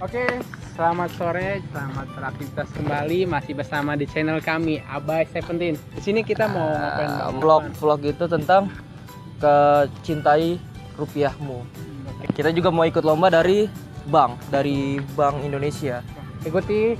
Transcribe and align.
Oke, 0.00 0.24
selamat 0.72 1.12
sore, 1.12 1.60
selamat 1.76 2.08
beraktivitas 2.16 2.72
kembali 2.72 3.28
masih 3.28 3.52
bersama 3.52 3.92
di 4.00 4.08
channel 4.08 4.40
kami 4.40 4.80
Abai 4.88 5.28
Seventeen. 5.28 5.76
Di 5.92 6.00
sini 6.00 6.24
kita 6.24 6.48
mau 6.48 6.72
ngapain? 6.72 7.04
Eh, 7.04 7.16
Bang? 7.20 7.36
vlog 7.36 7.64
vlog 7.76 8.00
itu 8.08 8.24
tentang 8.24 8.72
kecintai 9.44 10.56
rupiahmu. 10.96 11.58
Oke. 12.16 12.32
Kita 12.32 12.48
juga 12.48 12.72
mau 12.72 12.88
ikut 12.88 13.04
lomba 13.04 13.28
dari 13.28 13.68
bank, 14.08 14.40
dari 14.48 14.96
Bank 15.12 15.44
Indonesia. 15.44 16.00
Ikuti 16.48 16.96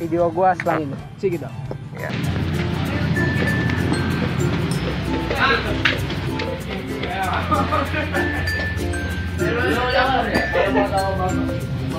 video 0.00 0.32
gua 0.32 0.56
selanjutnya. 0.56 0.96
Sih 1.20 1.28
gitu. 1.28 1.48
Ya. 1.92 2.08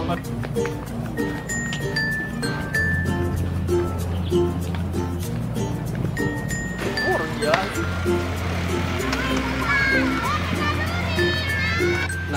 Nah, 0.06 0.14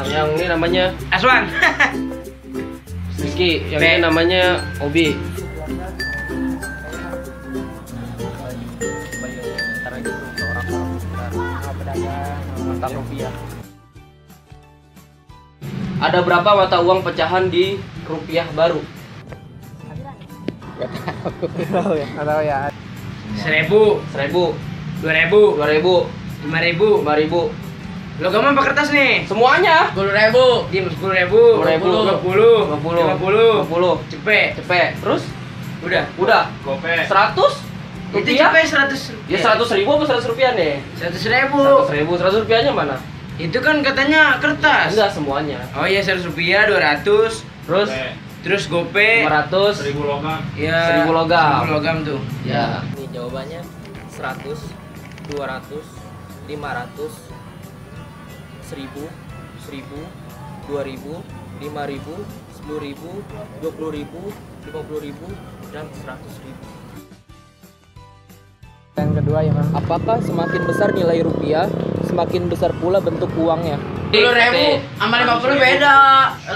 yang 0.09 0.33
ini 0.33 0.49
namanya 0.49 0.97
Aswan. 1.13 1.45
Rizky, 3.21 3.69
yang 3.69 3.85
B. 3.85 3.85
ini 3.85 4.01
namanya 4.01 4.65
Obi. 4.81 5.13
Rupiah. 12.89 13.68
Ada 15.99 16.23
berapa 16.23 16.47
mata 16.47 16.79
uang 16.79 17.03
pecahan 17.03 17.51
di 17.51 17.75
rupiah 18.07 18.47
baru? 18.55 18.79
Tahu 21.75 21.93
ya? 21.99 22.07
Ya. 22.47 22.59
Seribu, 23.35 23.99
Seribu, 24.15 24.55
dua 25.03 25.13
ribu, 25.13 25.59
dua 25.59 25.67
ribu, 25.67 25.95
lima 26.47 26.59
ribu. 26.63 27.03
lima 27.03 27.15
ribu. 27.19 27.41
Lo 28.23 28.31
kamu 28.31 28.55
apa 28.55 28.63
kertas 28.71 28.95
nih? 28.95 29.27
Semuanya. 29.27 29.91
Sepuluh 29.91 30.15
ribu. 30.15 30.47
Dim 30.71 30.87
sepuluh 30.87 31.15
ribu. 31.19 31.43
Sepuluh 31.59 31.71
ribu. 31.71 31.87
Dua 31.91 32.19
puluh. 32.23 32.59
Dua 32.67 32.79
puluh. 32.79 33.03
Lima 33.03 33.19
puluh. 33.19 33.53
Dua 33.63 33.67
puluh. 33.67 33.95
Cepet. 34.07 34.55
Cepet. 34.59 35.03
Terus? 35.03 35.23
Udah. 35.83 36.05
Udah. 36.15 36.43
Gope. 36.63 36.95
Seratus? 37.11 37.55
Itu 38.15 38.31
cepet 38.39 38.65
seratus. 38.71 39.01
Ya 39.27 39.39
seratus 39.43 39.69
ribu 39.75 39.99
apa 39.99 40.07
seratus 40.07 40.27
rupiah 40.31 40.55
nih? 40.55 40.79
Seratus 40.95 41.27
ribu. 41.27 41.59
Seratus 41.59 41.91
ribu. 41.91 42.13
Seratus 42.15 42.39
rupiahnya 42.47 42.71
mana? 42.71 42.97
Itu 43.39 43.63
kan 43.63 43.87
katanya 43.87 44.43
kertas. 44.43 44.99
Enggak 44.99 45.15
semuanya. 45.15 45.63
Oh 45.79 45.87
iya 45.87 46.03
seratus 46.03 46.27
rupiah, 46.27 46.67
dua 46.67 46.83
ratus. 46.83 47.47
Terus 47.65 47.91
Terus 48.39 48.71
gope. 48.71 49.27
lima 49.27 49.47
ratus. 49.47 49.83
Ya. 49.83 49.83
Seribu 49.83 50.03
logam. 50.07 51.59
Seribu 51.63 51.75
logam 51.75 51.97
tuh. 52.07 52.21
Ya. 52.47 52.83
Ini 52.95 53.07
jawabannya 53.15 53.61
100, 54.15 54.59
200, 55.31 55.83
500, 56.47 57.13
1000, 58.67 59.07
1000, 59.69 60.01
2000, 60.71 61.23
5000, 61.61 62.15
10000, 62.63 63.23
20000, 63.63 64.33
50000 64.71 65.75
dan 65.75 65.87
100000. 65.93 66.79
Yang 68.99 69.11
kedua 69.23 69.39
ya. 69.47 69.53
Apakah 69.75 70.19
semakin 70.23 70.63
besar 70.67 70.91
nilai 70.95 71.23
rupiah, 71.23 71.67
semakin 72.09 72.49
besar 72.49 72.73
pula 72.81 72.99
bentuk 72.99 73.29
uangnya? 73.37 73.77
Sepuluh 74.09 74.33
ribu 74.33 74.81
sama 74.97 75.21
lima 75.21 75.37
puluh 75.37 75.57
beda. 75.61 75.97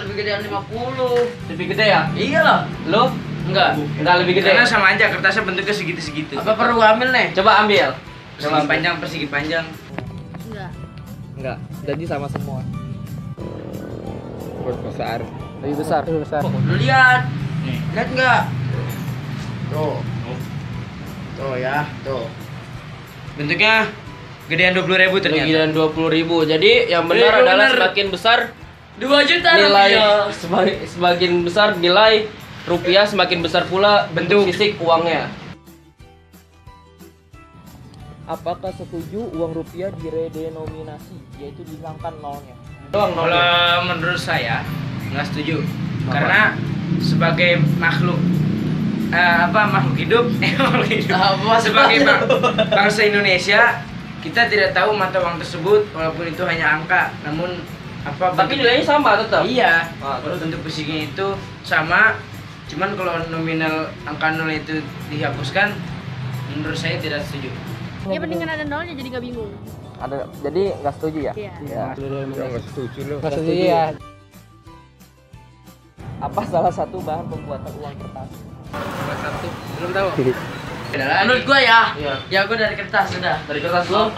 Lebih 0.02 0.14
gedean 0.24 0.40
lima 0.48 0.60
puluh. 0.66 1.28
Lebih 1.52 1.64
gede 1.76 1.84
ya? 1.92 2.08
Iya 2.16 2.40
lah. 2.40 2.60
Lo? 2.88 3.12
Enggak. 3.44 3.76
Enggak 4.00 4.14
lebih 4.24 4.32
gede. 4.40 4.56
Karena 4.56 4.64
sama 4.64 4.96
aja 4.96 5.12
kertasnya 5.12 5.44
bentuknya 5.44 5.74
segitu-segitu. 5.76 6.40
Apa 6.40 6.56
perlu 6.56 6.80
ambil 6.80 7.12
nih? 7.12 7.36
Coba 7.36 7.60
ambil. 7.60 7.92
Persegi 8.40 8.64
panjang, 8.64 8.94
persegi 8.98 9.26
panjang. 9.28 9.66
Enggak, 11.32 11.58
jadi 11.82 12.04
sama 12.06 12.26
semua. 12.30 12.62
Besar. 14.62 15.18
Lebih 15.58 15.76
besar. 15.82 16.00
Lebih 16.06 16.22
besar. 16.22 16.40
Lu 16.46 16.74
lihat. 16.78 17.26
Lihat 17.92 18.08
enggak? 18.14 18.42
Tuh. 19.74 19.98
Tuh 21.34 21.54
ya, 21.58 21.82
tuh. 22.06 22.30
Bentuknya 23.34 23.90
gedean 24.46 24.72
20 24.72 24.86
ribu 24.98 25.16
ternyata. 25.18 25.46
Dari 25.46 25.70
20 25.70 26.08
ribu. 26.10 26.36
Jadi 26.42 26.72
yang 26.86 27.04
benar 27.04 27.32
Iya, 27.32 27.42
adalah 27.42 27.66
bener. 27.66 27.78
semakin 27.80 28.06
besar 28.08 28.38
2 28.94 29.08
juta 29.22 29.50
nilai 29.52 29.90
rupiah. 29.90 30.30
sema- 30.30 30.80
semakin 30.84 31.30
besar 31.42 31.68
nilai 31.76 32.12
rupiah 32.64 33.04
semakin 33.04 33.38
besar 33.40 33.62
pula 33.66 34.06
bentuk 34.08 34.42
Bentuk. 34.42 34.50
fisik 34.50 34.78
uangnya. 34.78 35.26
Apakah 38.24 38.70
setuju 38.70 39.28
uang 39.30 39.52
rupiah 39.52 39.90
diredenominasi 39.92 41.18
yaitu 41.36 41.66
dihilangkan 41.66 42.14
nolnya? 42.18 42.54
Doang 42.88 43.12
Kalau 43.12 43.42
menurut 43.84 44.16
saya 44.16 44.62
nggak 45.10 45.26
setuju. 45.26 45.60
Karena 46.04 46.54
sebagai 46.98 47.50
makhluk 47.76 48.18
eh, 49.10 49.18
apa 49.42 49.60
makhluk 49.66 49.96
hidup, 49.98 50.24
eh, 50.38 50.54
makhluk 50.60 50.88
hidup. 50.88 51.18
sebagai 51.58 51.98
bang- 52.00 52.26
bangsa 52.70 53.00
Indonesia 53.04 53.60
kita 54.22 54.46
tidak 54.46 54.70
tahu 54.70 54.94
mata 54.94 55.18
uang 55.18 55.36
tersebut 55.36 55.90
walaupun 55.90 56.24
itu 56.24 56.42
hanya 56.42 56.78
angka, 56.78 57.10
namun 57.22 57.58
apa 58.02 58.30
Tapi 58.32 58.54
bentuk- 58.54 58.58
nilainya 58.60 58.84
sama 58.84 59.14
tetap. 59.16 59.42
Iya, 59.42 59.86
Ah, 59.98 60.18
terus? 60.18 60.38
bentuk 60.38 60.62
fisiknya 60.62 61.06
itu 61.06 61.26
sama. 61.62 62.14
Cuman 62.66 62.94
kalau 62.94 63.18
nominal 63.28 63.74
angka 64.02 64.32
nol 64.32 64.48
itu 64.48 64.78
dihapuskan, 65.06 65.74
menurut 66.50 66.74
saya 66.74 66.96
tidak 66.96 67.20
setuju. 67.22 67.50
Ya 68.04 68.18
mendingan 68.18 68.48
ada 68.48 68.64
nolnya 68.64 68.94
jadi 68.94 69.08
nggak 69.12 69.24
bingung. 69.24 69.50
Ada 69.98 70.26
jadi 70.40 70.62
nggak 70.80 70.94
setuju 70.96 71.18
ya? 71.20 71.32
Iya. 71.36 71.52
Ya. 71.62 71.84
Nggak 71.94 72.62
setuju 72.64 72.98
lu. 73.04 73.14
Nggak 73.18 73.32
setuju. 73.32 73.62
ya. 73.64 73.84
Apa 76.18 76.40
salah 76.46 76.70
satu 76.70 77.02
bahan 77.02 77.26
pembuatan 77.26 77.70
uang 77.76 77.94
kertas? 77.98 78.30
Salah 78.72 79.18
satu. 79.20 79.46
Belum 79.76 79.90
tahu. 79.92 80.08
Menurut 80.92 81.42
gua 81.44 81.58
ya, 81.58 81.80
Iya. 81.96 82.14
ya 82.28 82.40
gua 82.44 82.56
dari 82.56 82.74
kertas 82.76 83.16
sudah. 83.16 83.36
Dari 83.48 83.60
kertas 83.60 83.86
lo? 83.88 84.12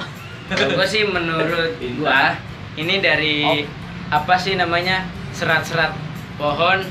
Kalau 0.51 0.67
gua 0.75 0.87
sih 0.87 1.03
menurut 1.07 1.79
gua 1.97 2.35
ini 2.75 2.99
dari 2.99 3.65
apa 4.11 4.35
sih 4.37 4.59
namanya 4.59 5.07
serat-serat 5.33 5.95
pohon 6.37 6.83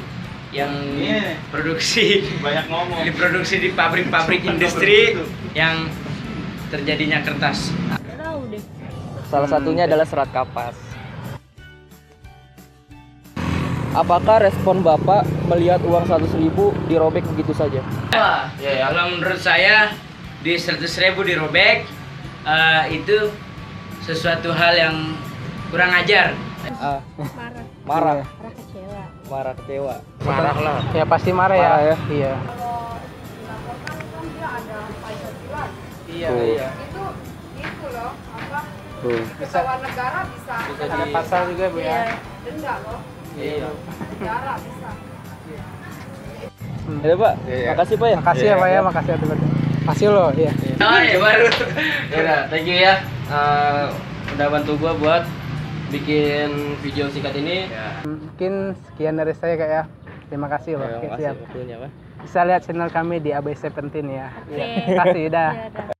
yang 0.53 0.71
produksi 1.49 2.23
banyak 2.39 2.69
ngomong 2.69 3.03
diproduksi 3.07 3.59
di 3.59 3.69
pabrik-pabrik 3.73 4.45
industri 4.45 5.17
yang 5.53 5.89
terjadinya 6.69 7.21
kertas. 7.21 7.73
Salah 9.27 9.49
satunya 9.49 9.89
adalah 9.89 10.05
serat 10.05 10.29
kapas. 10.29 10.92
Apakah 13.93 14.41
respon 14.41 14.81
Bapak 14.81 15.21
melihat 15.45 15.77
uang 15.85 16.03
100.000 16.03 16.33
ribu 16.39 16.73
dirobek 16.87 17.21
begitu 17.29 17.53
saja? 17.53 17.77
Wah, 18.09 18.49
Ya, 18.57 18.73
ya. 18.73 18.85
kalau 18.89 19.13
menurut 19.13 19.37
saya 19.37 19.93
di 20.41 20.57
100 20.57 20.81
ribu 20.99 21.21
dirobek 21.21 21.85
eh, 22.43 22.83
itu 22.89 23.29
sesuatu 24.01 24.49
hal 24.49 24.73
yang 24.73 24.95
kurang 25.69 25.93
ajar. 25.93 26.33
Ah, 26.75 26.97
Marah. 27.37 27.65
marah, 27.85 28.15
Marah 28.23 28.53
kecewa. 28.55 29.03
marah 29.29 29.53
kecewa. 29.55 29.95
Marah 30.23 30.55
lah. 30.57 30.79
Ya 30.91 31.05
pasti 31.05 31.29
marah, 31.29 31.53
Marah 31.53 31.79
ya. 31.79 31.85
ya. 31.85 31.97
Iya. 32.09 32.33
Iya, 36.05 36.29
iya. 36.29 36.67
itu 36.69 37.03
itu 37.57 37.87
loh 37.89 38.11
apa 38.31 38.59
Tuh. 39.01 39.21
Negara 39.81 40.19
bisa 40.29 40.55
Bisa 40.67 40.83
ada 40.85 41.03
di- 41.03 41.11
pasal 41.11 41.41
juga 41.51 41.65
bu 41.67 41.79
ya. 41.79 42.15
denda 42.43 42.73
loh 42.85 42.99
Iya. 43.37 43.67
Ya, 47.03 47.15
Pak. 47.15 47.33
Iya, 47.47 47.55
iya. 47.55 47.69
Makasih, 47.73 47.95
Pak 47.95 48.07
ya. 48.11 48.17
Makasih 48.19 48.45
ya 48.45 48.55
pak 48.59 48.69
ya, 48.69 48.79
makasih 48.83 49.11
atas 49.15 49.29
Makasih 49.83 50.07
lo, 50.15 50.25
iya. 50.35 50.51
Oh, 50.79 50.99
ya 50.99 51.17
baru. 51.19 51.47
Ya 52.11 52.17
udah, 52.23 52.39
thank 52.47 52.67
you 52.67 52.77
ya. 52.79 53.03
Eh, 53.27 53.85
udah 54.35 54.47
bantu 54.47 54.71
gua 54.79 54.93
buat 54.95 55.23
bikin 55.91 56.79
video 56.79 57.11
singkat 57.11 57.35
ini. 57.35 57.67
Mungkin 58.07 58.75
sekian 58.91 59.19
dari 59.19 59.33
saya 59.35 59.59
kak 59.59 59.69
ya. 59.69 59.83
Terima 60.31 60.47
kasih 60.47 60.79
loh. 60.79 60.87
Ya, 60.87 60.97
Oke, 60.97 61.07
makasih 61.07 61.23
siap. 61.23 61.35
waktunya, 61.43 61.75
Pak. 61.83 61.91
Bisa 62.23 62.39
lihat 62.47 62.61
channel 62.63 62.89
kami 62.89 63.15
di 63.19 63.29
AB17 63.35 64.05
ya. 64.07 64.27
Oke. 64.31 64.55
Terima 64.55 65.03
kasih, 65.03 65.23
dah. 65.27 65.51
Iya, 65.51 65.67
dah. 65.75 65.92